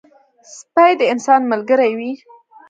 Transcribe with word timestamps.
سپي 0.55 0.91
د 0.99 1.01
انسان 1.13 1.41
ملګری 1.51 1.91
وي. 1.97 2.11